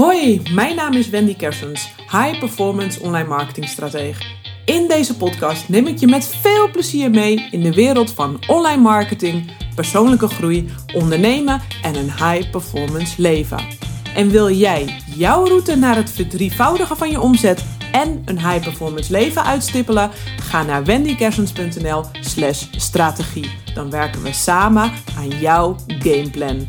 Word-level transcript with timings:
Hoi, 0.00 0.42
mijn 0.54 0.76
naam 0.76 0.92
is 0.92 1.08
Wendy 1.08 1.36
Kersens, 1.36 1.92
High 1.96 2.38
Performance 2.38 3.00
Online 3.00 3.28
Marketing 3.28 3.68
Stratege. 3.68 4.22
In 4.64 4.88
deze 4.88 5.16
podcast 5.16 5.68
neem 5.68 5.86
ik 5.86 5.98
je 5.98 6.06
met 6.06 6.26
veel 6.26 6.70
plezier 6.70 7.10
mee 7.10 7.48
in 7.50 7.60
de 7.60 7.72
wereld 7.72 8.10
van 8.10 8.40
online 8.46 8.82
marketing, 8.82 9.50
persoonlijke 9.74 10.28
groei, 10.28 10.68
ondernemen 10.94 11.60
en 11.82 11.94
een 11.94 12.12
high 12.12 12.50
performance 12.50 13.22
leven. 13.22 13.58
En 14.14 14.30
wil 14.30 14.50
jij 14.50 14.96
jouw 15.16 15.44
route 15.44 15.76
naar 15.76 15.96
het 15.96 16.10
verdrievoudigen 16.10 16.96
van 16.96 17.10
je 17.10 17.20
omzet 17.20 17.64
en 17.92 18.22
een 18.24 18.38
high 18.38 18.62
performance 18.62 19.12
leven 19.12 19.44
uitstippelen? 19.44 20.10
Ga 20.42 20.62
naar 20.62 20.84
wendykersens.nl/slash 20.84 22.66
strategie. 22.70 23.50
Dan 23.74 23.90
werken 23.90 24.22
we 24.22 24.32
samen 24.32 24.92
aan 25.16 25.28
jouw 25.28 25.76
gameplan. 25.86 26.68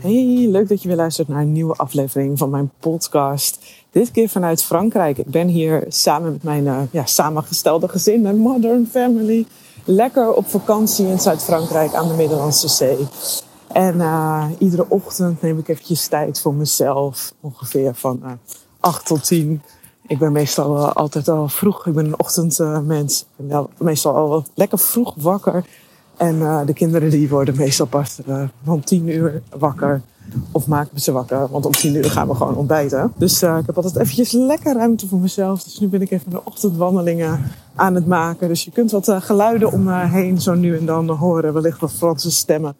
Hey, 0.00 0.46
leuk 0.50 0.68
dat 0.68 0.82
je 0.82 0.88
weer 0.88 0.96
luistert 0.96 1.28
naar 1.28 1.40
een 1.40 1.52
nieuwe 1.52 1.74
aflevering 1.74 2.38
van 2.38 2.50
mijn 2.50 2.70
podcast. 2.80 3.58
Dit 3.90 4.10
keer 4.10 4.28
vanuit 4.28 4.62
Frankrijk. 4.62 5.18
Ik 5.18 5.26
ben 5.26 5.48
hier 5.48 5.84
samen 5.88 6.32
met 6.32 6.42
mijn 6.42 6.64
uh, 6.64 6.80
ja, 6.90 7.06
samengestelde 7.06 7.88
gezin, 7.88 8.20
mijn 8.20 8.36
modern 8.36 8.86
family. 8.90 9.46
Lekker 9.84 10.32
op 10.32 10.46
vakantie 10.46 11.06
in 11.06 11.20
Zuid-Frankrijk 11.20 11.94
aan 11.94 12.08
de 12.08 12.14
Middellandse 12.14 12.68
Zee. 12.68 13.06
En 13.72 13.96
uh, 13.96 14.44
iedere 14.58 14.86
ochtend 14.88 15.42
neem 15.42 15.58
ik 15.58 15.68
eventjes 15.68 16.06
tijd 16.06 16.40
voor 16.40 16.54
mezelf. 16.54 17.34
Ongeveer 17.40 17.94
van 17.94 18.20
uh, 18.24 18.30
8 18.80 19.06
tot 19.06 19.24
10. 19.26 19.62
Ik 20.06 20.18
ben 20.18 20.32
meestal 20.32 20.92
altijd 20.92 21.28
al 21.28 21.48
vroeg. 21.48 21.86
Ik 21.86 21.94
ben 21.94 22.04
een 22.04 22.18
ochtendmens. 22.18 23.26
ik 23.36 23.48
ben 23.48 23.66
meestal 23.78 24.14
al 24.14 24.44
lekker 24.54 24.78
vroeg 24.78 25.14
wakker. 25.16 25.64
En 26.18 26.36
uh, 26.36 26.60
de 26.66 26.72
kinderen 26.72 27.10
die 27.10 27.28
worden 27.28 27.56
meestal 27.56 27.86
pas 27.86 28.18
uh, 28.28 28.42
om 28.66 28.84
tien 28.84 29.08
uur 29.08 29.42
wakker. 29.58 30.00
Of 30.52 30.66
maken 30.66 31.00
ze 31.00 31.12
wakker, 31.12 31.48
want 31.50 31.66
om 31.66 31.72
tien 31.72 31.94
uur 31.94 32.10
gaan 32.10 32.28
we 32.28 32.34
gewoon 32.34 32.56
ontbijten. 32.56 33.12
Dus 33.16 33.42
uh, 33.42 33.56
ik 33.58 33.66
heb 33.66 33.76
altijd 33.76 33.96
eventjes 33.96 34.32
lekker 34.32 34.74
ruimte 34.74 35.08
voor 35.08 35.18
mezelf. 35.18 35.62
Dus 35.62 35.78
nu 35.78 35.88
ben 35.88 36.02
ik 36.02 36.10
even 36.10 36.30
de 36.30 36.44
ochtendwandelingen 36.44 37.50
aan 37.74 37.94
het 37.94 38.06
maken. 38.06 38.48
Dus 38.48 38.64
je 38.64 38.70
kunt 38.70 38.90
wat 38.90 39.14
geluiden 39.18 39.72
om 39.72 39.82
me 39.82 40.06
heen 40.06 40.40
zo 40.40 40.54
nu 40.54 40.76
en 40.76 40.86
dan 40.86 41.08
horen. 41.08 41.52
Wellicht 41.52 41.80
wat 41.80 41.92
Franse 41.92 42.30
stemmen. 42.30 42.76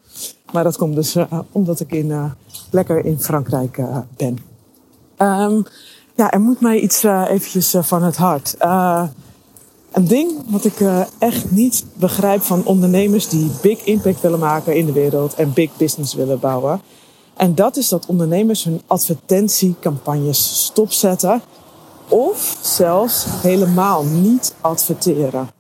Maar 0.53 0.65
dat 0.65 0.77
komt 0.77 0.95
dus 0.95 1.17
omdat 1.53 1.81
ik 1.81 1.93
in, 1.93 2.33
lekker 2.71 3.05
in 3.05 3.21
Frankrijk 3.21 3.81
ben. 4.17 4.39
Um, 5.19 5.65
ja, 6.15 6.31
er 6.31 6.41
moet 6.41 6.61
mij 6.61 6.79
iets 6.79 7.03
eventjes 7.03 7.75
van 7.79 8.03
het 8.03 8.17
hart. 8.17 8.57
Een 9.99 10.07
ding 10.09 10.33
wat 10.47 10.65
ik 10.65 10.81
uh, 10.81 11.01
echt 11.19 11.51
niet 11.51 11.85
begrijp 11.95 12.43
van 12.43 12.65
ondernemers 12.65 13.29
die 13.29 13.51
big 13.63 13.85
impact 13.85 14.21
willen 14.21 14.39
maken 14.39 14.77
in 14.77 14.87
de 14.87 14.93
wereld 14.93 15.35
en 15.35 15.53
big 15.53 15.77
business 15.77 16.15
willen 16.15 16.41
bouwen. 16.41 16.81
En 17.37 17.55
dat 17.55 17.77
is 17.77 17.89
dat 17.89 18.07
ondernemers 18.07 18.65
hun 18.65 18.81
advertentiecampagnes 18.87 20.65
stopzetten 20.65 21.43
of 22.09 22.59
zelfs 22.61 23.27
helemaal 23.43 24.05
niet 24.05 24.55
adverteren. 24.61 25.51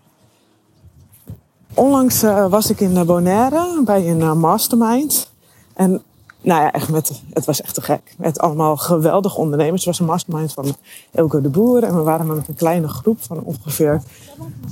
Onlangs 1.75 2.23
uh, 2.23 2.51
was 2.51 2.71
ik 2.71 2.81
in 2.81 3.07
Bonaire 3.07 3.83
bij 3.85 4.11
een 4.11 4.21
uh, 4.21 4.33
mastermind. 4.33 5.31
En 5.75 6.03
nou 6.41 6.63
ja, 6.63 6.73
echt 6.73 6.89
met, 6.89 7.23
het 7.33 7.45
was 7.45 7.61
echt 7.61 7.75
te 7.75 7.83
gek. 7.83 8.15
Met 8.19 8.39
allemaal 8.39 8.77
geweldige 8.77 9.39
ondernemers. 9.39 9.85
Het 9.85 9.91
was 9.91 9.99
een 9.99 10.13
mastermind 10.13 10.53
van 10.53 10.77
Elke 11.13 11.41
de 11.41 11.49
Boer. 11.49 11.83
En 11.83 11.97
we 11.97 12.03
waren 12.03 12.27
met 12.27 12.49
een 12.49 12.55
kleine 12.55 12.89
groep 12.89 13.19
van 13.21 13.43
ongeveer 13.43 14.03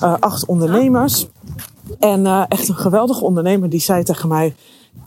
uh, 0.03 0.15
acht 0.21 0.47
ondernemers. 0.47 1.27
En 1.99 2.25
uh, 2.25 2.45
echt 2.49 2.69
een 2.69 2.75
geweldige 2.75 3.25
ondernemer 3.25 3.69
die 3.69 3.81
zei 3.81 4.03
tegen 4.03 4.29
mij... 4.29 4.55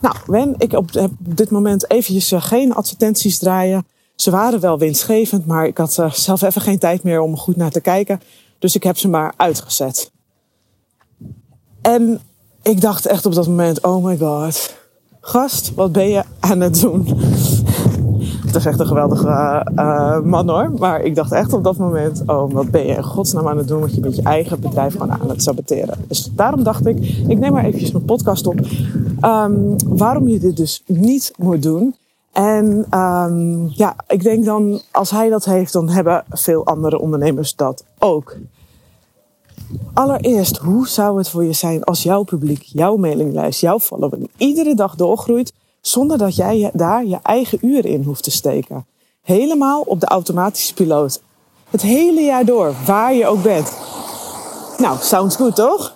Nou, 0.00 0.14
Wen, 0.26 0.54
ik 0.58 0.72
op, 0.72 0.92
heb 0.92 1.10
op 1.26 1.36
dit 1.36 1.50
moment 1.50 1.90
eventjes 1.90 2.32
uh, 2.32 2.42
geen 2.42 2.74
advertenties 2.74 3.38
draaien. 3.38 3.86
Ze 4.14 4.30
waren 4.30 4.60
wel 4.60 4.78
winstgevend, 4.78 5.46
maar 5.46 5.66
ik 5.66 5.78
had 5.78 5.92
zelf 6.12 6.42
even 6.42 6.60
geen 6.60 6.78
tijd 6.78 7.02
meer 7.02 7.20
om 7.20 7.32
er 7.32 7.38
goed 7.38 7.56
naar 7.56 7.70
te 7.70 7.80
kijken. 7.80 8.20
Dus 8.58 8.74
ik 8.74 8.82
heb 8.82 8.98
ze 8.98 9.08
maar 9.08 9.34
uitgezet. 9.36 10.10
En 11.82 12.20
ik 12.62 12.80
dacht 12.80 13.06
echt 13.06 13.26
op 13.26 13.34
dat 13.34 13.46
moment, 13.46 13.82
oh 13.82 14.04
my 14.04 14.18
god 14.18 14.78
gast, 15.20 15.74
wat 15.74 15.92
ben 15.92 16.08
je 16.08 16.22
aan 16.40 16.60
het 16.60 16.80
doen? 16.80 17.06
Het 18.20 18.52
was 18.52 18.64
echt 18.64 18.80
een 18.80 18.86
geweldige 18.86 19.66
uh, 19.74 20.20
man 20.20 20.48
hoor. 20.48 20.70
Maar 20.78 21.00
ik 21.00 21.14
dacht 21.14 21.32
echt 21.32 21.52
op 21.52 21.64
dat 21.64 21.76
moment, 21.76 22.22
oh 22.26 22.52
wat 22.52 22.70
ben 22.70 22.86
je 22.86 22.94
in 22.94 23.02
godsnaam 23.02 23.48
aan 23.48 23.56
het 23.56 23.68
doen? 23.68 23.80
Want 23.80 23.94
je 23.94 24.00
bent 24.00 24.16
je 24.16 24.22
eigen 24.22 24.60
bedrijf 24.60 24.92
gewoon 24.92 25.12
aan 25.12 25.28
het 25.28 25.42
saboteren. 25.42 25.98
Dus 26.08 26.30
daarom 26.32 26.62
dacht 26.62 26.86
ik, 26.86 26.98
ik 27.28 27.38
neem 27.38 27.52
maar 27.52 27.64
eventjes 27.64 27.92
mijn 27.92 28.04
podcast 28.04 28.46
op. 28.46 28.60
Um, 29.24 29.76
waarom 29.86 30.28
je 30.28 30.38
dit 30.38 30.56
dus 30.56 30.82
niet 30.86 31.32
moet 31.36 31.62
doen. 31.62 31.94
En 32.32 32.86
um, 32.98 33.68
ja, 33.74 33.94
ik 34.08 34.22
denk 34.22 34.44
dan, 34.44 34.80
als 34.92 35.10
hij 35.10 35.28
dat 35.28 35.44
heeft, 35.44 35.72
dan 35.72 35.88
hebben 35.88 36.24
veel 36.30 36.66
andere 36.66 36.98
ondernemers 36.98 37.54
dat 37.54 37.84
ook. 37.98 38.36
Allereerst, 39.94 40.56
hoe 40.56 40.88
zou 40.88 41.18
het 41.18 41.28
voor 41.28 41.44
je 41.44 41.52
zijn 41.52 41.84
als 41.84 42.02
jouw 42.02 42.22
publiek, 42.22 42.62
jouw 42.62 42.96
mailinglijst, 42.96 43.60
jouw 43.60 43.78
following 43.78 44.30
iedere 44.36 44.74
dag 44.74 44.94
doorgroeit 44.94 45.52
zonder 45.80 46.18
dat 46.18 46.36
jij 46.36 46.70
daar 46.72 47.04
je 47.04 47.18
eigen 47.22 47.58
uren 47.66 47.90
in 47.90 48.02
hoeft 48.02 48.22
te 48.22 48.30
steken? 48.30 48.86
Helemaal 49.22 49.80
op 49.80 50.00
de 50.00 50.06
automatische 50.06 50.74
piloot. 50.74 51.22
Het 51.70 51.82
hele 51.82 52.20
jaar 52.20 52.44
door, 52.44 52.74
waar 52.86 53.14
je 53.14 53.26
ook 53.26 53.42
bent. 53.42 53.72
Nou, 54.78 54.98
sounds 55.00 55.36
good 55.36 55.54
toch? 55.54 55.94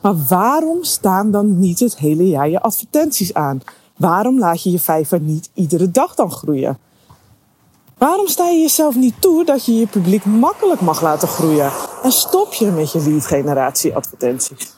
Maar 0.00 0.14
waarom 0.28 0.84
staan 0.84 1.30
dan 1.30 1.58
niet 1.58 1.80
het 1.80 1.98
hele 1.98 2.28
jaar 2.28 2.48
je 2.48 2.60
advertenties 2.60 3.34
aan? 3.34 3.60
Waarom 3.96 4.38
laat 4.38 4.62
je 4.62 4.70
je 4.70 4.78
vijver 4.78 5.20
niet 5.20 5.50
iedere 5.54 5.90
dag 5.90 6.14
dan 6.14 6.30
groeien? 6.30 6.78
Waarom 7.98 8.26
sta 8.26 8.48
je 8.48 8.60
jezelf 8.60 8.96
niet 8.96 9.14
toe 9.20 9.44
dat 9.44 9.64
je 9.64 9.74
je 9.74 9.86
publiek 9.86 10.24
makkelijk 10.24 10.80
mag 10.80 11.02
laten 11.02 11.28
groeien? 11.28 11.70
En 12.02 12.12
stop 12.12 12.52
je 12.52 12.66
met 12.66 12.92
je 12.92 13.02
lead 13.02 13.26
generatie 13.26 13.94
advertenties? 13.94 14.72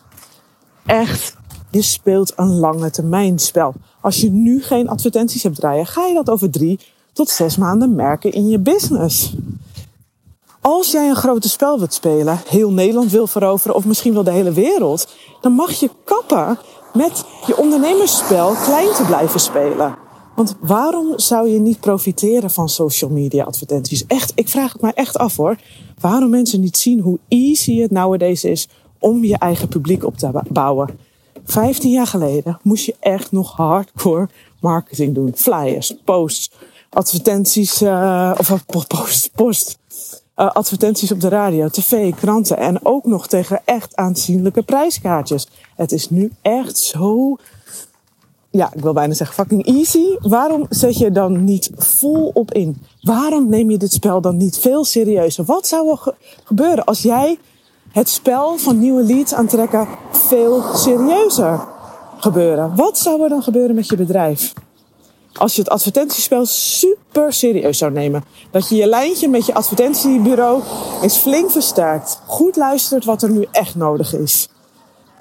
Echt, 0.87 1.37
je 1.71 1.83
speelt 1.83 2.33
een 2.37 2.59
lange 2.59 2.91
termijn 2.91 3.39
spel. 3.39 3.75
Als 4.01 4.21
je 4.21 4.31
nu 4.31 4.63
geen 4.63 4.89
advertenties 4.89 5.43
hebt 5.43 5.57
draaien, 5.57 5.87
ga 5.87 6.07
je 6.07 6.15
dat 6.15 6.31
over 6.31 6.51
drie 6.51 6.81
tot 7.13 7.29
zes 7.29 7.57
maanden 7.57 7.95
merken 7.95 8.33
in 8.33 8.49
je 8.49 8.59
business. 8.59 9.35
Als 10.61 10.91
jij 10.91 11.09
een 11.09 11.17
grote 11.17 11.49
spel 11.49 11.79
wilt 11.79 11.95
spelen, 11.95 12.41
heel 12.49 12.71
Nederland 12.71 13.11
wil 13.11 13.27
veroveren 13.27 13.77
of 13.77 13.85
misschien 13.85 14.15
wel 14.15 14.25
de 14.25 14.31
hele 14.31 14.53
wereld, 14.53 15.09
dan 15.41 15.53
mag 15.53 15.71
je 15.71 15.91
kappen 16.05 16.59
met 16.93 17.25
je 17.47 17.57
ondernemersspel 17.57 18.55
klein 18.65 18.95
te 18.95 19.03
blijven 19.03 19.41
spelen. 19.41 20.06
Want 20.37 20.57
waarom 20.61 21.19
zou 21.19 21.49
je 21.49 21.59
niet 21.59 21.81
profiteren 21.81 22.51
van 22.51 22.69
social 22.69 23.11
media 23.11 23.45
advertenties? 23.45 24.07
Echt, 24.07 24.33
ik 24.35 24.49
vraag 24.49 24.73
het 24.73 24.83
mij 24.83 24.93
echt 24.95 25.19
af 25.19 25.37
hoor. 25.37 25.57
Waarom 26.01 26.31
mensen 26.31 26.61
niet 26.61 26.77
zien 26.77 27.01
hoe 27.01 27.19
easy 27.29 27.81
het 27.81 27.91
nowadays 27.91 28.45
is 28.45 28.69
om 28.99 29.25
je 29.25 29.39
eigen 29.39 29.69
publiek 29.69 30.05
op 30.05 30.17
te 30.17 30.43
bouwen. 30.49 30.99
15 31.45 31.91
jaar 31.91 32.07
geleden 32.07 32.59
moest 32.63 32.85
je 32.85 32.95
echt 33.01 33.33
nog 33.33 33.53
hardcore 33.53 34.29
marketing 34.61 35.15
doen. 35.15 35.33
Flyers, 35.35 35.95
posts, 36.05 36.51
advertenties, 36.91 37.83
uh, 37.83 38.35
of 38.39 38.65
post, 38.67 39.31
post. 39.35 39.79
Uh, 40.37 40.51
advertenties 40.51 41.13
op 41.13 41.21
de 41.21 41.29
radio, 41.29 41.69
tv, 41.69 42.15
kranten 42.15 42.57
en 42.57 42.87
ook 42.87 43.05
nog 43.05 43.27
tegen 43.27 43.61
echt 43.65 43.97
aanzienlijke 43.97 44.63
prijskaartjes. 44.63 45.49
Het 45.77 45.93
is 45.93 46.11
nu 46.11 46.33
echt 46.43 46.79
zo 46.79 47.37
ja, 48.51 48.71
ik 48.75 48.83
wil 48.83 48.93
bijna 48.93 49.15
zeggen 49.15 49.37
fucking 49.37 49.67
easy. 49.67 50.17
Waarom 50.19 50.67
zet 50.69 50.99
je 50.99 51.11
dan 51.11 51.45
niet 51.45 51.71
vol 51.77 52.31
op 52.35 52.53
in? 52.53 52.83
Waarom 53.03 53.49
neem 53.49 53.71
je 53.71 53.79
dit 53.79 53.93
spel 53.93 54.21
dan 54.21 54.37
niet 54.37 54.59
veel 54.59 54.85
serieuzer? 54.85 55.45
Wat 55.45 55.67
zou 55.67 55.91
er 55.91 56.15
gebeuren 56.45 56.85
als 56.85 57.03
jij 57.03 57.39
het 57.91 58.09
spel 58.09 58.57
van 58.57 58.79
nieuwe 58.79 59.03
leads 59.03 59.35
aantrekken 59.35 59.89
veel 60.11 60.63
serieuzer 60.75 61.67
gebeuren? 62.19 62.77
Wat 62.77 62.99
zou 62.99 63.23
er 63.23 63.29
dan 63.29 63.43
gebeuren 63.43 63.75
met 63.75 63.89
je 63.89 63.97
bedrijf? 63.97 64.53
Als 65.33 65.55
je 65.55 65.63
het 65.63 65.71
advertentiespel 65.71 66.47
super 66.47 67.33
serieus 67.33 67.79
zou 67.79 67.93
nemen. 67.93 68.25
Dat 68.51 68.69
je 68.69 68.77
je 68.77 68.87
lijntje 68.87 69.29
met 69.29 69.47
je 69.47 69.55
advertentiebureau 69.55 70.63
eens 71.03 71.17
flink 71.17 71.51
versterkt. 71.51 72.21
Goed 72.27 72.57
luistert 72.57 73.05
wat 73.05 73.23
er 73.23 73.31
nu 73.31 73.47
echt 73.51 73.75
nodig 73.75 74.15
is. 74.15 74.49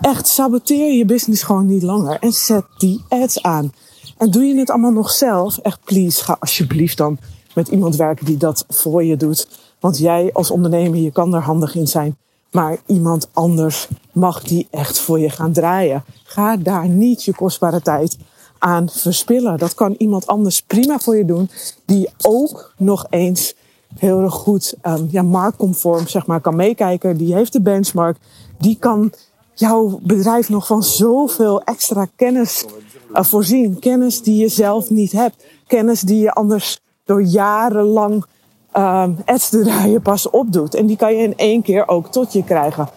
Echt, 0.01 0.27
saboteer 0.27 0.93
je 0.93 1.05
business 1.05 1.43
gewoon 1.43 1.65
niet 1.65 1.83
langer. 1.83 2.19
En 2.19 2.31
zet 2.31 2.65
die 2.77 3.03
ads 3.09 3.41
aan. 3.41 3.73
En 4.17 4.31
doe 4.31 4.43
je 4.43 4.59
het 4.59 4.69
allemaal 4.69 4.91
nog 4.91 5.11
zelf? 5.11 5.57
Echt, 5.57 5.79
please, 5.83 6.23
ga 6.23 6.37
alsjeblieft 6.39 6.97
dan 6.97 7.17
met 7.55 7.67
iemand 7.67 7.95
werken 7.95 8.25
die 8.25 8.37
dat 8.37 8.65
voor 8.69 9.03
je 9.03 9.17
doet. 9.17 9.47
Want 9.79 9.97
jij 9.97 10.29
als 10.33 10.51
ondernemer, 10.51 10.99
je 10.99 11.11
kan 11.11 11.33
er 11.35 11.41
handig 11.41 11.75
in 11.75 11.87
zijn. 11.87 12.17
Maar 12.51 12.77
iemand 12.85 13.29
anders 13.33 13.87
mag 14.11 14.43
die 14.43 14.67
echt 14.71 14.99
voor 14.99 15.19
je 15.19 15.29
gaan 15.29 15.51
draaien. 15.51 16.03
Ga 16.23 16.57
daar 16.57 16.87
niet 16.87 17.23
je 17.23 17.35
kostbare 17.35 17.81
tijd 17.81 18.17
aan 18.59 18.89
verspillen. 18.89 19.57
Dat 19.57 19.73
kan 19.73 19.95
iemand 19.97 20.27
anders 20.27 20.61
prima 20.61 20.99
voor 20.99 21.17
je 21.17 21.25
doen. 21.25 21.49
Die 21.85 22.09
ook 22.21 22.73
nog 22.77 23.05
eens 23.09 23.55
heel 23.95 24.19
erg 24.19 24.33
goed 24.33 24.75
um, 24.83 25.07
ja, 25.11 25.21
marktconform 25.21 26.07
zeg 26.07 26.25
maar, 26.25 26.41
kan 26.41 26.55
meekijken. 26.55 27.17
Die 27.17 27.33
heeft 27.33 27.53
de 27.53 27.61
benchmark. 27.61 28.17
Die 28.57 28.77
kan 28.79 29.11
jouw 29.55 29.99
bedrijf 30.01 30.49
nog 30.49 30.67
van 30.67 30.83
zoveel 30.83 31.61
extra 31.61 32.07
kennis 32.15 32.65
uh, 33.13 33.23
voorzien. 33.23 33.79
Kennis 33.79 34.21
die 34.21 34.35
je 34.35 34.47
zelf 34.47 34.89
niet 34.89 35.11
hebt. 35.11 35.43
Kennis 35.67 36.01
die 36.01 36.19
je 36.19 36.31
anders 36.31 36.79
door 37.05 37.23
jarenlang 37.23 38.25
um, 38.73 39.17
ads 39.25 39.49
te 39.49 39.61
draaien 39.61 40.01
pas 40.01 40.29
opdoet. 40.29 40.75
En 40.75 40.85
die 40.85 40.97
kan 40.97 41.15
je 41.15 41.23
in 41.23 41.37
één 41.37 41.61
keer 41.61 41.87
ook 41.87 42.07
tot 42.07 42.33
je 42.33 42.43
krijgen. 42.43 42.89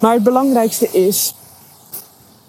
Maar 0.00 0.14
het 0.14 0.22
belangrijkste 0.22 0.88
is 0.88 1.34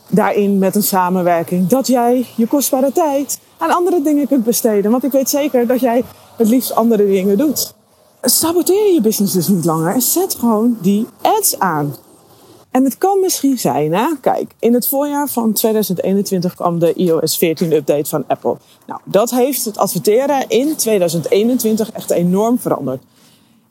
daarin 0.07 0.57
met 0.57 0.75
een 0.75 0.83
samenwerking 0.83 1.67
dat 1.67 1.87
jij 1.87 2.25
je 2.35 2.47
kostbare 2.47 2.91
tijd 2.91 3.39
aan 3.57 3.71
andere 3.71 4.01
dingen 4.01 4.27
kunt 4.27 4.43
besteden. 4.43 4.91
Want 4.91 5.03
ik 5.03 5.11
weet 5.11 5.29
zeker 5.29 5.67
dat 5.67 5.79
jij 5.79 6.03
het 6.37 6.47
liefst 6.47 6.75
andere 6.75 7.05
dingen 7.05 7.37
doet. 7.37 7.73
Saboteer 8.21 8.93
je 8.93 9.01
business 9.01 9.33
dus 9.33 9.47
niet 9.47 9.65
langer 9.65 9.93
en 9.93 10.01
zet 10.01 10.35
gewoon 10.35 10.77
die 10.81 11.07
ads 11.21 11.59
aan. 11.59 11.95
En 12.71 12.83
het 12.83 12.97
kan 12.97 13.19
misschien 13.19 13.57
zijn, 13.57 13.93
hè? 13.93 14.07
kijk, 14.21 14.53
in 14.59 14.73
het 14.73 14.87
voorjaar 14.87 15.27
van 15.27 15.53
2021 15.53 16.55
kwam 16.55 16.79
de 16.79 16.93
iOS 16.93 17.37
14 17.37 17.73
update 17.73 18.09
van 18.09 18.23
Apple. 18.27 18.57
Nou, 18.87 19.01
dat 19.03 19.29
heeft 19.29 19.65
het 19.65 19.77
adverteren 19.77 20.49
in 20.49 20.75
2021 20.75 21.91
echt 21.91 22.09
enorm 22.09 22.59
veranderd. 22.59 23.03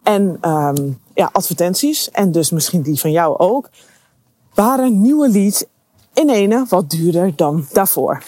En 0.02 0.38
um, 0.50 1.00
ja, 1.14 1.28
advertenties, 1.32 2.10
en 2.10 2.32
dus 2.32 2.50
misschien 2.50 2.82
die 2.82 3.00
van 3.00 3.10
jou 3.10 3.38
ook, 3.38 3.68
waren 4.54 5.00
nieuwe 5.00 5.28
leads 5.28 5.64
in 6.14 6.30
ene 6.30 6.66
wat 6.68 6.90
duurder 6.90 7.32
dan 7.36 7.66
daarvoor. 7.72 8.22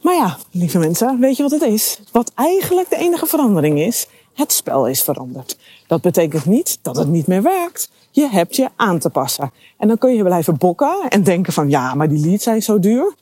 Maar 0.00 0.14
ja, 0.14 0.36
lieve 0.50 0.78
mensen, 0.78 1.20
weet 1.20 1.36
je 1.36 1.42
wat 1.42 1.52
het 1.52 1.62
is? 1.62 2.00
Wat 2.12 2.32
eigenlijk 2.34 2.90
de 2.90 2.96
enige 2.96 3.26
verandering 3.26 3.78
is, 3.78 4.06
het 4.36 4.52
spel 4.52 4.86
is 4.86 5.02
veranderd. 5.02 5.58
Dat 5.86 6.00
betekent 6.00 6.44
niet 6.44 6.78
dat 6.82 6.96
het 6.96 7.08
niet 7.08 7.26
meer 7.26 7.42
werkt. 7.42 7.90
Je 8.10 8.28
hebt 8.28 8.56
je 8.56 8.68
aan 8.76 8.98
te 8.98 9.10
passen. 9.10 9.50
En 9.76 9.88
dan 9.88 9.98
kun 9.98 10.14
je 10.14 10.22
blijven 10.22 10.56
bokken 10.56 11.08
en 11.08 11.22
denken 11.22 11.52
van 11.52 11.68
ja, 11.68 11.94
maar 11.94 12.08
die 12.08 12.26
leads 12.26 12.44
zijn 12.44 12.62
zo 12.62 12.78
duur. 12.78 13.14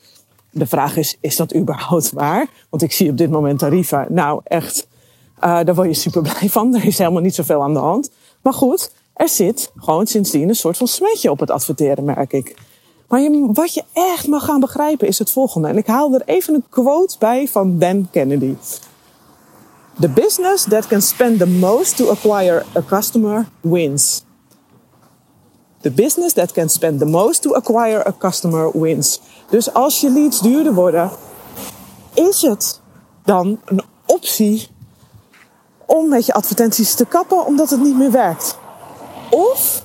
De 0.50 0.66
vraag 0.66 0.96
is, 0.96 1.16
is 1.20 1.36
dat 1.36 1.54
überhaupt 1.54 2.12
waar? 2.12 2.46
Want 2.70 2.82
ik 2.82 2.92
zie 2.92 3.10
op 3.10 3.16
dit 3.16 3.30
moment 3.30 3.58
tarieven. 3.58 4.06
Nou, 4.08 4.40
echt, 4.44 4.86
uh, 5.36 5.40
daar 5.40 5.74
word 5.74 5.88
je 5.88 5.94
super 5.94 6.22
blij 6.22 6.48
van. 6.48 6.74
Er 6.74 6.84
is 6.84 6.98
helemaal 6.98 7.22
niet 7.22 7.34
zoveel 7.34 7.62
aan 7.62 7.72
de 7.72 7.78
hand. 7.78 8.10
Maar 8.42 8.54
goed, 8.54 8.92
er 9.14 9.28
zit 9.28 9.72
gewoon 9.76 10.06
sindsdien 10.06 10.48
een 10.48 10.54
soort 10.54 10.76
van 10.76 10.86
smetje 10.86 11.30
op 11.30 11.40
het 11.40 11.50
adverteren, 11.50 12.04
merk 12.04 12.32
ik. 12.32 12.54
Maar 13.08 13.30
wat 13.52 13.74
je 13.74 13.84
echt 13.92 14.26
mag 14.26 14.44
gaan 14.44 14.60
begrijpen 14.60 15.08
is 15.08 15.18
het 15.18 15.30
volgende. 15.30 15.68
En 15.68 15.76
ik 15.76 15.86
haal 15.86 16.14
er 16.14 16.22
even 16.24 16.54
een 16.54 16.64
quote 16.68 17.16
bij 17.18 17.48
van 17.48 17.78
Dan 17.78 18.08
Kennedy. 18.10 18.54
The 20.00 20.08
business 20.08 20.64
that 20.64 20.86
can 20.86 21.02
spend 21.02 21.38
the 21.38 21.46
most 21.46 21.96
to 21.96 22.10
acquire 22.10 22.64
a 22.74 22.82
customer 22.82 23.46
wins. 23.60 24.24
The 25.80 25.90
business 25.90 26.32
that 26.32 26.52
can 26.52 26.68
spend 26.68 26.98
the 26.98 27.06
most 27.06 27.42
to 27.42 27.54
acquire 27.54 28.02
a 28.06 28.12
customer 28.18 28.70
wins. 28.72 29.20
Dus 29.50 29.72
als 29.72 30.00
je 30.00 30.10
leads 30.10 30.40
duurder 30.40 30.74
worden, 30.74 31.10
is 32.14 32.42
het 32.42 32.80
dan 33.24 33.60
een 33.64 33.82
optie 34.06 34.68
om 35.86 36.08
met 36.08 36.26
je 36.26 36.34
advertenties 36.34 36.94
te 36.94 37.06
kappen 37.06 37.46
omdat 37.46 37.70
het 37.70 37.80
niet 37.80 37.96
meer 37.96 38.10
werkt? 38.10 38.58
Of 39.30 39.84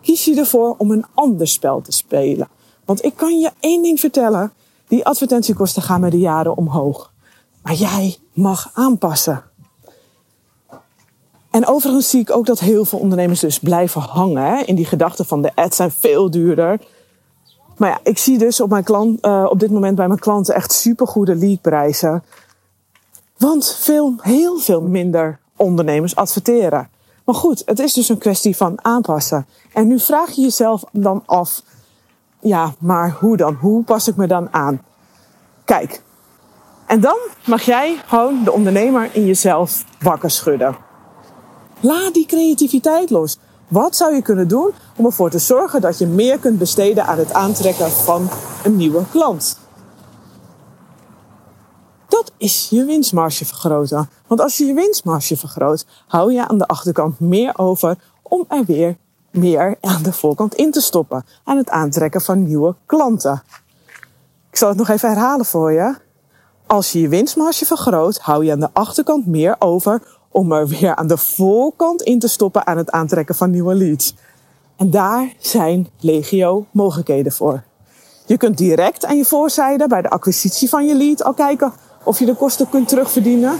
kies 0.00 0.24
je 0.24 0.36
ervoor 0.36 0.74
om 0.78 0.90
een 0.90 1.06
ander 1.14 1.48
spel 1.48 1.80
te 1.80 1.92
spelen? 1.92 2.48
Want 2.84 3.04
ik 3.04 3.16
kan 3.16 3.38
je 3.38 3.50
één 3.60 3.82
ding 3.82 4.00
vertellen: 4.00 4.52
die 4.88 5.04
advertentiekosten 5.04 5.82
gaan 5.82 6.00
met 6.00 6.10
de 6.10 6.18
jaren 6.18 6.56
omhoog. 6.56 7.09
Maar 7.62 7.74
jij 7.74 8.16
mag 8.32 8.70
aanpassen. 8.72 9.42
En 11.50 11.66
overigens 11.66 12.10
zie 12.10 12.20
ik 12.20 12.30
ook 12.30 12.46
dat 12.46 12.58
heel 12.58 12.84
veel 12.84 12.98
ondernemers 12.98 13.40
dus 13.40 13.58
blijven 13.58 14.00
hangen 14.00 14.66
in 14.66 14.74
die 14.74 14.84
gedachte 14.84 15.24
van 15.24 15.42
de 15.42 15.52
ads 15.54 15.76
zijn 15.76 15.90
veel 15.90 16.30
duurder. 16.30 16.80
Maar 17.76 17.88
ja, 17.88 18.00
ik 18.02 18.18
zie 18.18 18.38
dus 18.38 18.60
op, 18.60 18.70
mijn 18.70 18.84
klant, 18.84 19.26
uh, 19.26 19.46
op 19.48 19.60
dit 19.60 19.70
moment 19.70 19.96
bij 19.96 20.06
mijn 20.06 20.18
klanten 20.18 20.54
echt 20.54 20.72
supergoede 20.72 21.34
leadprijzen. 21.34 22.24
Want 23.36 23.74
veel, 23.74 24.14
heel 24.20 24.58
veel 24.58 24.80
minder 24.80 25.38
ondernemers 25.56 26.16
adverteren. 26.16 26.90
Maar 27.24 27.34
goed, 27.34 27.62
het 27.64 27.78
is 27.78 27.92
dus 27.92 28.08
een 28.08 28.18
kwestie 28.18 28.56
van 28.56 28.84
aanpassen. 28.84 29.46
En 29.72 29.86
nu 29.86 29.98
vraag 29.98 30.30
je 30.30 30.40
jezelf 30.40 30.84
dan 30.92 31.22
af, 31.26 31.62
ja, 32.40 32.74
maar 32.78 33.16
hoe 33.20 33.36
dan? 33.36 33.54
Hoe 33.54 33.84
pas 33.84 34.08
ik 34.08 34.16
me 34.16 34.26
dan 34.26 34.52
aan? 34.52 34.82
Kijk, 35.64 36.02
en 36.90 37.00
dan 37.00 37.18
mag 37.46 37.62
jij 37.62 38.00
gewoon 38.06 38.44
de 38.44 38.52
ondernemer 38.52 39.10
in 39.12 39.26
jezelf 39.26 39.84
wakker 40.00 40.30
schudden. 40.30 40.76
Laat 41.80 42.14
die 42.14 42.26
creativiteit 42.26 43.10
los. 43.10 43.38
Wat 43.68 43.96
zou 43.96 44.14
je 44.14 44.22
kunnen 44.22 44.48
doen 44.48 44.70
om 44.96 45.04
ervoor 45.04 45.30
te 45.30 45.38
zorgen 45.38 45.80
dat 45.80 45.98
je 45.98 46.06
meer 46.06 46.38
kunt 46.38 46.58
besteden 46.58 47.06
aan 47.06 47.18
het 47.18 47.32
aantrekken 47.32 47.90
van 47.90 48.28
een 48.64 48.76
nieuwe 48.76 49.02
klant? 49.10 49.58
Dat 52.08 52.32
is 52.36 52.66
je 52.70 52.84
winstmarge 52.84 53.44
vergroten. 53.44 54.08
Want 54.26 54.40
als 54.40 54.56
je 54.56 54.64
je 54.64 54.74
winstmarge 54.74 55.36
vergroot, 55.36 55.86
hou 56.06 56.32
je 56.32 56.48
aan 56.48 56.58
de 56.58 56.66
achterkant 56.66 57.20
meer 57.20 57.58
over 57.58 57.96
om 58.22 58.44
er 58.48 58.64
weer 58.64 58.96
meer 59.30 59.76
aan 59.80 60.02
de 60.02 60.12
voorkant 60.12 60.54
in 60.54 60.70
te 60.70 60.80
stoppen. 60.80 61.24
Aan 61.44 61.56
het 61.56 61.70
aantrekken 61.70 62.20
van 62.20 62.42
nieuwe 62.42 62.74
klanten. 62.86 63.42
Ik 64.50 64.56
zal 64.56 64.68
het 64.68 64.78
nog 64.78 64.88
even 64.88 65.08
herhalen 65.08 65.46
voor 65.46 65.72
je. 65.72 66.08
Als 66.70 66.92
je 66.92 67.00
je 67.00 67.08
winstmarge 67.08 67.66
vergroot, 67.66 68.18
hou 68.18 68.44
je 68.44 68.52
aan 68.52 68.60
de 68.60 68.68
achterkant 68.72 69.26
meer 69.26 69.56
over 69.58 70.02
om 70.28 70.52
er 70.52 70.68
weer 70.68 70.94
aan 70.94 71.06
de 71.06 71.16
voorkant 71.16 72.02
in 72.02 72.18
te 72.18 72.28
stoppen 72.28 72.66
aan 72.66 72.76
het 72.76 72.90
aantrekken 72.90 73.34
van 73.34 73.50
nieuwe 73.50 73.74
leads. 73.74 74.14
En 74.76 74.90
daar 74.90 75.34
zijn 75.38 75.88
legio 76.00 76.66
mogelijkheden 76.70 77.32
voor. 77.32 77.62
Je 78.26 78.36
kunt 78.36 78.58
direct 78.58 79.06
aan 79.06 79.16
je 79.16 79.24
voorzijde 79.24 79.86
bij 79.86 80.02
de 80.02 80.10
acquisitie 80.10 80.68
van 80.68 80.86
je 80.86 80.94
lead 80.94 81.24
al 81.24 81.34
kijken 81.34 81.72
of 82.04 82.18
je 82.18 82.26
de 82.26 82.34
kosten 82.34 82.68
kunt 82.68 82.88
terugverdienen. 82.88 83.58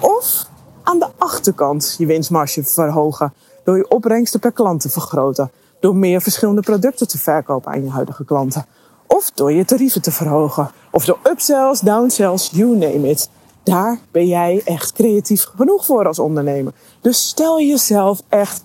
Of 0.00 0.46
aan 0.82 0.98
de 0.98 1.08
achterkant 1.18 1.94
je 1.98 2.06
winstmarge 2.06 2.64
verhogen 2.64 3.32
door 3.64 3.76
je 3.76 3.88
opbrengsten 3.88 4.40
per 4.40 4.52
klant 4.52 4.80
te 4.80 4.88
vergroten. 4.88 5.50
Door 5.80 5.96
meer 5.96 6.20
verschillende 6.20 6.60
producten 6.60 7.08
te 7.08 7.18
verkopen 7.18 7.72
aan 7.72 7.84
je 7.84 7.90
huidige 7.90 8.24
klanten. 8.24 8.66
Of 9.16 9.30
door 9.30 9.52
je 9.52 9.64
tarieven 9.64 10.02
te 10.02 10.10
verhogen. 10.10 10.70
Of 10.90 11.04
door 11.04 11.18
upsells, 11.22 11.80
downsells, 11.80 12.50
you 12.52 12.76
name 12.76 13.08
it. 13.08 13.28
Daar 13.62 13.98
ben 14.10 14.26
jij 14.26 14.62
echt 14.64 14.92
creatief 14.92 15.46
genoeg 15.56 15.84
voor 15.84 16.06
als 16.06 16.18
ondernemer. 16.18 16.72
Dus 17.00 17.28
stel 17.28 17.60
jezelf 17.60 18.22
echt 18.28 18.62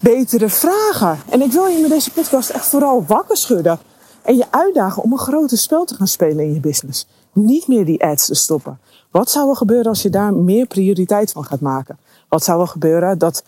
betere 0.00 0.48
vragen. 0.48 1.18
En 1.30 1.42
ik 1.42 1.52
wil 1.52 1.66
je 1.66 1.80
met 1.80 1.90
deze 1.90 2.12
podcast 2.12 2.50
echt 2.50 2.66
vooral 2.66 3.04
wakker 3.06 3.36
schudden. 3.36 3.78
En 4.22 4.36
je 4.36 4.44
uitdagen 4.50 5.02
om 5.02 5.12
een 5.12 5.18
groter 5.18 5.58
spel 5.58 5.84
te 5.84 5.94
gaan 5.94 6.06
spelen 6.06 6.44
in 6.44 6.54
je 6.54 6.60
business. 6.60 7.06
Niet 7.32 7.68
meer 7.68 7.84
die 7.84 8.04
ads 8.04 8.26
te 8.26 8.34
stoppen. 8.34 8.78
Wat 9.10 9.30
zou 9.30 9.50
er 9.50 9.56
gebeuren 9.56 9.86
als 9.86 10.02
je 10.02 10.10
daar 10.10 10.34
meer 10.34 10.66
prioriteit 10.66 11.32
van 11.32 11.44
gaat 11.44 11.60
maken? 11.60 11.98
Wat 12.28 12.44
zou 12.44 12.60
er 12.60 12.68
gebeuren 12.68 13.18
dat 13.18 13.44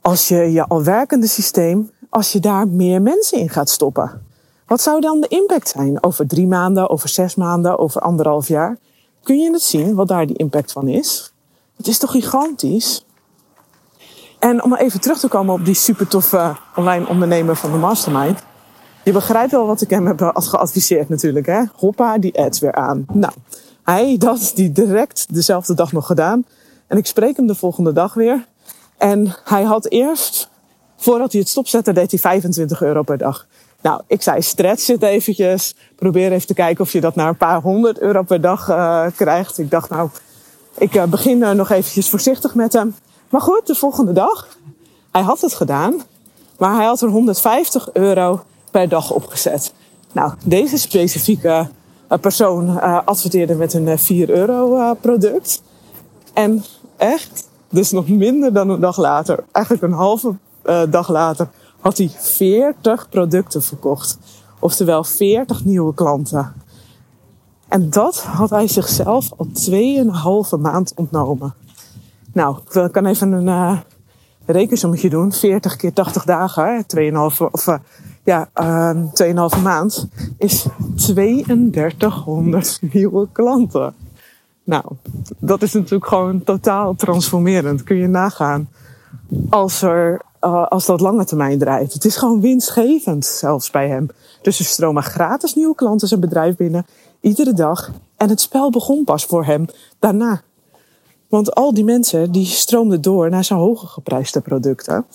als 0.00 0.28
je 0.28 0.36
je 0.36 0.66
al 0.66 0.82
werkende 0.82 1.26
systeem, 1.26 1.90
als 2.08 2.32
je 2.32 2.40
daar 2.40 2.68
meer 2.68 3.02
mensen 3.02 3.38
in 3.38 3.48
gaat 3.48 3.68
stoppen? 3.68 4.30
Wat 4.72 4.82
zou 4.82 5.00
dan 5.00 5.20
de 5.20 5.28
impact 5.28 5.68
zijn 5.68 6.02
over 6.02 6.26
drie 6.26 6.46
maanden, 6.46 6.90
over 6.90 7.08
zes 7.08 7.34
maanden, 7.34 7.78
over 7.78 8.00
anderhalf 8.00 8.48
jaar? 8.48 8.78
Kun 9.22 9.38
je 9.38 9.52
het 9.52 9.62
zien 9.62 9.94
wat 9.94 10.08
daar 10.08 10.26
die 10.26 10.36
impact 10.36 10.72
van 10.72 10.88
is? 10.88 11.32
Het 11.76 11.86
is 11.86 11.98
toch 11.98 12.10
gigantisch? 12.10 13.06
En 14.38 14.62
om 14.64 14.74
even 14.74 15.00
terug 15.00 15.18
te 15.18 15.28
komen 15.28 15.54
op 15.54 15.64
die 15.64 15.74
super 15.74 16.08
toffe 16.08 16.56
online 16.76 17.08
ondernemer 17.08 17.56
van 17.56 17.72
de 17.72 17.78
Mastermind. 17.78 18.38
Je 19.04 19.12
begrijpt 19.12 19.50
wel 19.50 19.66
wat 19.66 19.80
ik 19.80 19.90
hem 19.90 20.06
heb 20.06 20.32
geadviseerd 20.34 21.08
natuurlijk, 21.08 21.46
hè? 21.46 21.62
Hoppa, 21.76 22.18
die 22.18 22.38
ads 22.38 22.58
weer 22.58 22.74
aan. 22.74 23.04
Nou, 23.12 23.32
hij 23.82 24.16
dat 24.18 24.52
die 24.54 24.72
direct 24.72 25.34
dezelfde 25.34 25.74
dag 25.74 25.92
nog 25.92 26.06
gedaan. 26.06 26.44
En 26.86 26.96
ik 26.96 27.06
spreek 27.06 27.36
hem 27.36 27.46
de 27.46 27.54
volgende 27.54 27.92
dag 27.92 28.14
weer. 28.14 28.46
En 28.96 29.34
hij 29.44 29.62
had 29.62 29.86
eerst, 29.86 30.50
voordat 30.96 31.32
hij 31.32 31.40
het 31.40 31.50
stopzette, 31.50 31.92
deed 31.92 32.10
hij 32.10 32.20
25 32.20 32.82
euro 32.82 33.02
per 33.02 33.18
dag. 33.18 33.46
Nou, 33.82 34.00
ik 34.06 34.22
zei 34.22 34.42
stretch 34.42 34.86
het 34.86 35.02
eventjes. 35.02 35.74
Probeer 35.96 36.32
even 36.32 36.46
te 36.46 36.54
kijken 36.54 36.84
of 36.84 36.92
je 36.92 37.00
dat 37.00 37.14
naar 37.14 37.28
een 37.28 37.36
paar 37.36 37.60
honderd 37.60 37.98
euro 37.98 38.22
per 38.22 38.40
dag 38.40 38.68
uh, 38.68 39.06
krijgt. 39.16 39.58
Ik 39.58 39.70
dacht 39.70 39.90
nou, 39.90 40.08
ik 40.78 40.94
uh, 40.94 41.04
begin 41.04 41.38
uh, 41.38 41.50
nog 41.50 41.70
eventjes 41.70 42.08
voorzichtig 42.08 42.54
met 42.54 42.72
hem. 42.72 42.94
Maar 43.28 43.40
goed, 43.40 43.66
de 43.66 43.74
volgende 43.74 44.12
dag. 44.12 44.48
Hij 45.10 45.22
had 45.22 45.40
het 45.40 45.54
gedaan. 45.54 46.02
Maar 46.58 46.76
hij 46.76 46.84
had 46.84 47.00
er 47.00 47.08
150 47.08 47.92
euro 47.92 48.42
per 48.70 48.88
dag 48.88 49.10
opgezet. 49.10 49.72
Nou, 50.12 50.32
deze 50.44 50.78
specifieke 50.78 51.68
persoon 52.20 52.80
adverteerde 53.04 53.54
met 53.54 53.74
een 53.74 53.98
4 53.98 54.30
euro 54.30 54.94
product. 54.94 55.62
En 56.32 56.64
echt, 56.96 57.48
dus 57.68 57.90
nog 57.90 58.08
minder 58.08 58.52
dan 58.52 58.68
een 58.70 58.80
dag 58.80 58.96
later, 58.96 59.44
eigenlijk 59.52 59.84
een 59.84 59.92
halve 59.92 60.34
dag 60.88 61.08
later, 61.08 61.48
had 61.82 61.98
hij 61.98 62.10
40 62.18 63.08
producten 63.08 63.62
verkocht. 63.62 64.18
Oftewel 64.58 65.04
40 65.04 65.64
nieuwe 65.64 65.94
klanten. 65.94 66.52
En 67.68 67.90
dat 67.90 68.22
had 68.22 68.50
hij 68.50 68.68
zichzelf 68.68 69.30
al 69.36 69.46
2,5 70.56 70.60
maand 70.60 70.92
ontnomen. 70.94 71.54
Nou, 72.32 72.58
ik 72.72 72.92
kan 72.92 73.06
even 73.06 73.32
een 73.32 73.46
uh, 73.46 73.78
rekensommetje 74.46 75.08
doen. 75.08 75.32
40 75.32 75.76
keer 75.76 75.92
80 75.92 76.24
dagen. 76.24 76.84
2,5 76.96 77.10
of 77.50 77.66
uh, 77.66 77.78
ja, 78.24 78.48
uh, 78.60 79.50
2,5 79.56 79.62
maand 79.62 80.08
is 80.38 80.66
3200 80.96 82.78
nieuwe 82.92 83.28
klanten. 83.32 83.94
Nou, 84.64 84.84
dat 85.38 85.62
is 85.62 85.72
natuurlijk 85.72 86.06
gewoon 86.06 86.44
totaal 86.44 86.94
transformerend. 86.94 87.82
Kun 87.82 87.96
je 87.96 88.06
nagaan 88.06 88.68
als, 89.50 89.82
er, 89.82 90.22
uh, 90.40 90.66
als 90.66 90.86
dat 90.86 91.00
lange 91.00 91.24
termijn 91.24 91.58
draait. 91.58 91.92
Het 91.92 92.04
is 92.04 92.16
gewoon 92.16 92.40
winstgevend, 92.40 93.24
zelfs 93.24 93.70
bij 93.70 93.88
hem. 93.88 94.08
Dus 94.42 94.58
er 94.58 94.64
stromen 94.64 95.02
gratis 95.02 95.54
nieuwe 95.54 95.74
klanten 95.74 96.08
zijn 96.08 96.20
bedrijf 96.20 96.56
binnen, 96.56 96.86
iedere 97.20 97.52
dag. 97.52 97.90
En 98.16 98.28
het 98.28 98.40
spel 98.40 98.70
begon 98.70 99.04
pas 99.04 99.24
voor 99.24 99.44
hem 99.44 99.66
daarna. 99.98 100.42
Want 101.28 101.54
al 101.54 101.74
die 101.74 101.84
mensen 101.84 102.32
die 102.32 102.46
stroomden 102.46 103.00
door 103.00 103.30
naar 103.30 103.44
zijn 103.44 103.58
hoger 103.58 103.88
geprijsde 103.88 104.40
producten. 104.40 105.06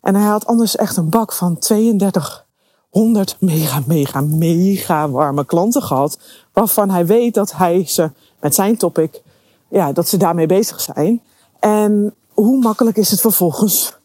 En 0.00 0.14
hij 0.14 0.28
had 0.28 0.46
anders 0.46 0.76
echt 0.76 0.96
een 0.96 1.08
bak 1.08 1.32
van 1.32 1.58
3200 1.58 3.36
mega, 3.38 3.82
mega, 3.86 4.20
mega 4.20 5.10
warme 5.10 5.44
klanten 5.44 5.82
gehad. 5.82 6.18
Waarvan 6.52 6.90
hij 6.90 7.06
weet 7.06 7.34
dat 7.34 7.52
hij 7.52 7.84
ze 7.86 8.10
met 8.40 8.54
zijn 8.54 8.76
topic, 8.76 9.22
ja, 9.68 9.92
dat 9.92 10.08
ze 10.08 10.16
daarmee 10.16 10.46
bezig 10.46 10.80
zijn. 10.80 11.22
En 11.58 12.14
hoe 12.44 12.58
makkelijk 12.58 12.96
is 12.96 13.10
het 13.10 13.20
vervolgens 13.20 13.98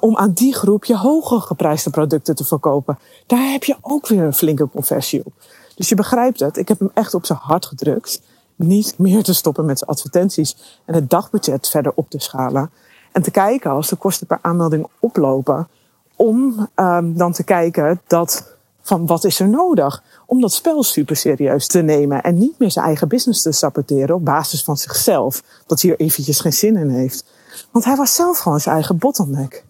om 0.00 0.16
aan 0.16 0.32
die 0.32 0.54
groep 0.54 0.84
je 0.84 0.96
hoger 0.96 1.40
geprijsde 1.40 1.90
producten 1.90 2.34
te 2.34 2.44
verkopen? 2.44 2.98
Daar 3.26 3.50
heb 3.50 3.64
je 3.64 3.76
ook 3.80 4.06
weer 4.08 4.22
een 4.22 4.34
flinke 4.34 4.68
conversie 4.68 5.22
op. 5.24 5.32
Dus 5.74 5.88
je 5.88 5.94
begrijpt 5.94 6.40
het. 6.40 6.56
Ik 6.56 6.68
heb 6.68 6.78
hem 6.78 6.90
echt 6.94 7.14
op 7.14 7.26
zijn 7.26 7.38
hart 7.42 7.66
gedrukt. 7.66 8.22
Niet 8.56 8.94
meer 8.98 9.22
te 9.22 9.34
stoppen 9.34 9.64
met 9.64 9.78
zijn 9.78 9.90
advertenties 9.90 10.80
en 10.84 10.94
het 10.94 11.10
dagbudget 11.10 11.68
verder 11.68 11.92
op 11.94 12.10
te 12.10 12.18
schalen. 12.18 12.70
En 13.12 13.22
te 13.22 13.30
kijken 13.30 13.70
als 13.70 13.88
de 13.88 13.96
kosten 13.96 14.26
per 14.26 14.38
aanmelding 14.42 14.86
oplopen. 15.00 15.68
Om 16.16 16.68
um, 16.76 17.16
dan 17.16 17.32
te 17.32 17.44
kijken 17.44 18.00
dat 18.06 18.56
van 18.82 19.06
wat 19.06 19.24
is 19.24 19.40
er 19.40 19.48
nodig 19.48 20.02
om 20.26 20.40
dat 20.40 20.52
spel 20.52 20.82
super 20.82 21.16
serieus 21.16 21.66
te 21.66 21.80
nemen 21.80 22.22
en 22.22 22.38
niet 22.38 22.58
meer 22.58 22.70
zijn 22.70 22.86
eigen 22.86 23.08
business 23.08 23.42
te 23.42 23.52
saboteren 23.52 24.14
op 24.14 24.24
basis 24.24 24.64
van 24.64 24.76
zichzelf. 24.76 25.42
Dat 25.66 25.82
hij 25.82 25.90
er 25.90 26.00
eventjes 26.00 26.40
geen 26.40 26.52
zin 26.52 26.76
in 26.76 26.88
heeft. 26.88 27.24
Want 27.70 27.84
hij 27.84 27.96
was 27.96 28.14
zelf 28.14 28.38
gewoon 28.38 28.60
zijn 28.60 28.74
eigen 28.74 28.98
bottleneck. 28.98 29.64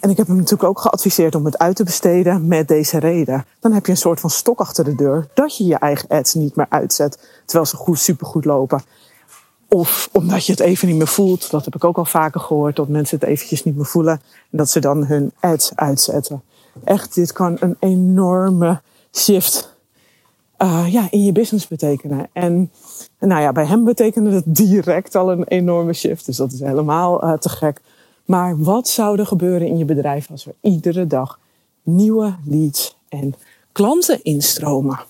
En 0.00 0.10
ik 0.10 0.16
heb 0.16 0.26
hem 0.26 0.36
natuurlijk 0.36 0.68
ook 0.68 0.80
geadviseerd 0.80 1.34
om 1.34 1.44
het 1.44 1.58
uit 1.58 1.76
te 1.76 1.84
besteden 1.84 2.48
met 2.48 2.68
deze 2.68 2.98
reden. 2.98 3.44
Dan 3.60 3.72
heb 3.72 3.86
je 3.86 3.92
een 3.92 3.98
soort 3.98 4.20
van 4.20 4.30
stok 4.30 4.60
achter 4.60 4.84
de 4.84 4.94
deur 4.94 5.28
dat 5.34 5.56
je 5.56 5.64
je 5.64 5.78
eigen 5.78 6.08
ads 6.08 6.34
niet 6.34 6.56
meer 6.56 6.66
uitzet 6.68 7.18
terwijl 7.44 7.66
ze 7.66 7.76
goed, 7.76 7.98
supergoed 7.98 8.44
lopen. 8.44 8.82
Of 9.68 10.08
omdat 10.12 10.46
je 10.46 10.52
het 10.52 10.60
even 10.60 10.88
niet 10.88 10.96
meer 10.96 11.06
voelt. 11.06 11.50
Dat 11.50 11.64
heb 11.64 11.74
ik 11.74 11.84
ook 11.84 11.98
al 11.98 12.04
vaker 12.04 12.40
gehoord. 12.40 12.76
Dat 12.76 12.88
mensen 12.88 13.18
het 13.18 13.28
eventjes 13.28 13.64
niet 13.64 13.76
meer 13.76 13.86
voelen. 13.86 14.20
En 14.50 14.58
dat 14.58 14.70
ze 14.70 14.80
dan 14.80 15.04
hun 15.04 15.32
ads 15.40 15.76
uitzetten. 15.76 16.42
Echt, 16.84 17.14
dit 17.14 17.32
kan 17.32 17.56
een 17.60 17.76
enorme 17.78 18.80
shift 19.12 19.76
uh, 20.62 20.86
ja, 20.88 21.08
in 21.10 21.24
je 21.24 21.32
business 21.32 21.68
betekenen. 21.68 22.28
En 22.32 22.70
nou 23.18 23.42
ja, 23.42 23.52
bij 23.52 23.66
hem 23.66 23.84
betekende 23.84 24.30
het 24.30 24.44
direct 24.46 25.14
al 25.14 25.30
een 25.30 25.44
enorme 25.44 25.92
shift. 25.92 26.26
Dus 26.26 26.36
dat 26.36 26.52
is 26.52 26.60
helemaal 26.60 27.24
uh, 27.24 27.32
te 27.32 27.48
gek. 27.48 27.80
Maar 28.24 28.62
wat 28.62 28.88
zou 28.88 29.18
er 29.18 29.26
gebeuren 29.26 29.68
in 29.68 29.78
je 29.78 29.84
bedrijf 29.84 30.30
als 30.30 30.46
er 30.46 30.54
iedere 30.60 31.06
dag 31.06 31.38
nieuwe 31.82 32.36
leads 32.44 32.96
en 33.08 33.34
klanten 33.72 34.22
instromen? 34.22 35.00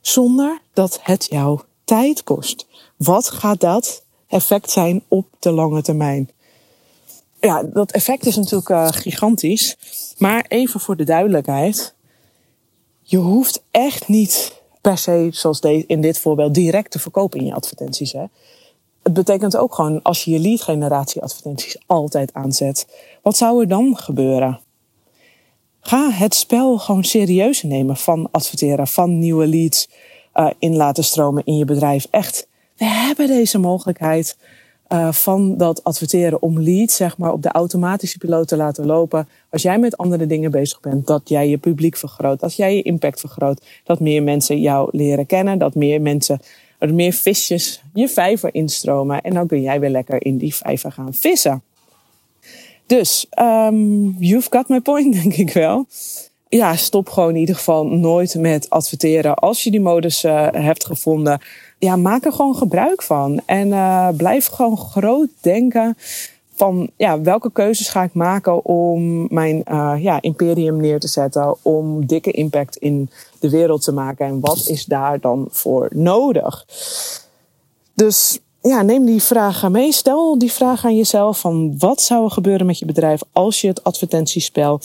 Zonder 0.00 0.60
dat 0.72 0.98
het 1.02 1.26
jou 1.30 1.60
tijd 1.84 2.24
kost. 2.24 2.66
Wat 2.96 3.30
gaat 3.30 3.60
dat 3.60 4.04
effect 4.26 4.70
zijn 4.70 5.02
op 5.08 5.26
de 5.38 5.50
lange 5.50 5.82
termijn? 5.82 6.30
Ja, 7.40 7.62
dat 7.62 7.92
effect 7.92 8.26
is 8.26 8.36
natuurlijk 8.36 8.68
uh, 8.68 8.88
gigantisch. 8.90 9.76
Maar 10.18 10.44
even 10.48 10.80
voor 10.80 10.96
de 10.96 11.04
duidelijkheid. 11.04 11.94
Je 13.08 13.16
hoeft 13.16 13.62
echt 13.70 14.08
niet 14.08 14.62
per 14.80 14.98
se, 14.98 15.28
zoals 15.30 15.60
in 15.60 16.00
dit 16.00 16.18
voorbeeld, 16.18 16.54
direct 16.54 16.90
te 16.90 16.98
verkopen 16.98 17.38
in 17.38 17.46
je 17.46 17.54
advertenties. 17.54 18.12
Hè? 18.12 18.24
Het 19.02 19.12
betekent 19.12 19.56
ook 19.56 19.74
gewoon, 19.74 20.02
als 20.02 20.24
je 20.24 20.30
je 20.30 20.38
lead 20.38 20.62
generatie 20.62 21.22
advertenties 21.22 21.78
altijd 21.86 22.32
aanzet, 22.32 22.86
wat 23.22 23.36
zou 23.36 23.60
er 23.60 23.68
dan 23.68 23.96
gebeuren? 23.96 24.60
Ga 25.80 26.10
het 26.10 26.34
spel 26.34 26.78
gewoon 26.78 27.04
serieus 27.04 27.62
nemen 27.62 27.96
van 27.96 28.28
adverteren, 28.30 28.86
van 28.86 29.18
nieuwe 29.18 29.46
leads 29.46 29.88
uh, 30.34 30.50
in 30.58 30.76
laten 30.76 31.04
stromen 31.04 31.44
in 31.44 31.56
je 31.56 31.64
bedrijf. 31.64 32.06
Echt, 32.10 32.48
we 32.76 32.84
hebben 32.84 33.26
deze 33.26 33.58
mogelijkheid 33.58 34.36
uh, 34.88 35.12
van 35.12 35.56
dat 35.56 35.84
adverteren 35.84 36.42
om 36.42 36.60
leads 36.60 36.96
zeg 36.96 37.18
maar, 37.18 37.32
op 37.32 37.42
de 37.42 37.48
automatische 37.48 38.18
piloot 38.18 38.48
te 38.48 38.56
laten 38.56 38.86
lopen. 38.86 39.28
Als 39.50 39.62
jij 39.62 39.78
met 39.78 39.96
andere 39.96 40.26
dingen 40.26 40.50
bezig 40.50 40.80
bent, 40.80 41.06
dat 41.06 41.28
jij 41.28 41.48
je 41.48 41.58
publiek 41.58 41.96
vergroot, 41.96 42.42
als 42.42 42.56
jij 42.56 42.76
je 42.76 42.82
impact 42.82 43.20
vergroot, 43.20 43.64
dat 43.84 44.00
meer 44.00 44.22
mensen 44.22 44.60
jou 44.60 44.88
leren 44.92 45.26
kennen, 45.26 45.58
dat 45.58 45.74
meer 45.74 46.00
mensen, 46.00 46.40
er 46.78 46.94
meer 46.94 47.12
visjes 47.12 47.82
je 47.94 48.08
vijver 48.08 48.54
instromen 48.54 49.20
en 49.20 49.34
dan 49.34 49.46
kun 49.46 49.60
jij 49.60 49.80
weer 49.80 49.90
lekker 49.90 50.24
in 50.24 50.36
die 50.36 50.54
vijver 50.54 50.92
gaan 50.92 51.14
vissen. 51.14 51.62
Dus, 52.86 53.26
um, 53.40 54.16
you've 54.18 54.48
got 54.50 54.68
my 54.68 54.80
point, 54.80 55.14
denk 55.22 55.34
ik 55.34 55.52
wel. 55.52 55.86
Ja, 56.48 56.76
stop 56.76 57.08
gewoon 57.08 57.30
in 57.30 57.40
ieder 57.40 57.54
geval 57.54 57.86
nooit 57.86 58.34
met 58.34 58.70
adverteren. 58.70 59.34
Als 59.34 59.62
je 59.62 59.70
die 59.70 59.80
modus 59.80 60.24
uh, 60.24 60.48
hebt 60.52 60.86
gevonden, 60.86 61.40
ja, 61.78 61.96
maak 61.96 62.24
er 62.24 62.32
gewoon 62.32 62.56
gebruik 62.56 63.02
van. 63.02 63.40
En 63.46 63.68
uh, 63.68 64.08
blijf 64.16 64.46
gewoon 64.46 64.76
groot 64.76 65.28
denken 65.40 65.96
van 66.54 66.90
ja, 66.96 67.20
welke 67.20 67.52
keuzes 67.52 67.88
ga 67.88 68.02
ik 68.02 68.14
maken 68.14 68.64
om 68.64 69.26
mijn 69.34 69.62
uh, 69.70 69.94
ja, 69.98 70.20
imperium 70.20 70.76
neer 70.76 71.00
te 71.00 71.08
zetten, 71.08 71.56
om 71.62 72.06
dikke 72.06 72.30
impact 72.30 72.76
in 72.76 73.10
de 73.38 73.50
wereld 73.50 73.82
te 73.82 73.92
maken 73.92 74.26
en 74.26 74.40
wat 74.40 74.66
is 74.66 74.84
daar 74.84 75.20
dan 75.20 75.48
voor 75.50 75.88
nodig? 75.94 76.66
Dus 77.94 78.38
ja, 78.62 78.82
neem 78.82 79.04
die 79.04 79.22
vragen 79.22 79.72
mee. 79.72 79.92
Stel 79.92 80.38
die 80.38 80.52
vraag 80.52 80.84
aan 80.84 80.96
jezelf 80.96 81.40
van 81.40 81.78
wat 81.78 82.02
zou 82.02 82.24
er 82.24 82.30
gebeuren 82.30 82.66
met 82.66 82.78
je 82.78 82.86
bedrijf 82.86 83.20
als 83.32 83.60
je 83.60 83.68
het 83.68 83.84
advertentiespel 83.84 84.80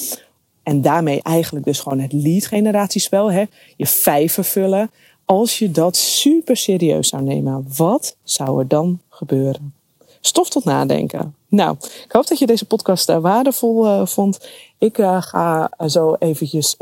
en 0.64 0.82
daarmee 0.82 1.22
eigenlijk 1.22 1.66
dus 1.66 1.80
gewoon 1.80 2.00
het 2.00 2.14
lead 2.14 2.46
generatiespel, 2.46 3.32
hè, 3.32 3.44
je 3.76 3.88
vijver 3.88 4.44
vullen, 4.44 4.92
als 5.32 5.60
je 5.60 5.72
dat 5.72 5.96
super 5.96 6.58
serieus 6.58 7.08
zou 7.08 7.24
nemen, 7.24 7.66
wat 7.78 8.16
zou 8.24 8.60
er 8.60 8.68
dan 8.68 9.00
gebeuren? 9.10 9.74
Stof 10.22 10.50
tot 10.50 10.66
nadenken. 10.66 11.36
Nou, 11.48 11.76
ik 11.80 12.12
hoop 12.12 12.28
dat 12.28 12.40
je 12.40 12.46
deze 12.46 12.66
podcast 12.66 13.10
uh, 13.10 13.18
waardevol 13.18 13.86
uh, 13.86 14.06
vond. 14.06 14.50
Ik 14.78 14.98
uh, 14.98 15.22
ga 15.22 15.72
zo 15.88 16.16
eventjes 16.20 16.76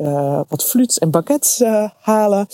wat 0.48 0.64
fluits 0.64 0.98
en 0.98 1.12
baguettes 1.12 1.64
halen. 2.00 2.48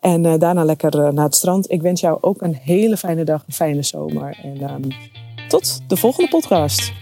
En 0.00 0.38
daarna 0.38 0.64
lekker 0.64 1.14
naar 1.14 1.24
het 1.24 1.34
strand. 1.34 1.70
Ik 1.70 1.82
wens 1.82 2.00
jou 2.00 2.18
ook 2.20 2.42
een 2.42 2.54
hele 2.54 2.96
fijne 2.96 3.24
dag, 3.24 3.44
een 3.46 3.54
fijne 3.54 3.82
zomer. 3.82 4.38
En 4.42 4.70
um, 4.70 4.88
tot 5.48 5.80
de 5.88 5.96
volgende 5.96 6.28
podcast. 6.28 6.92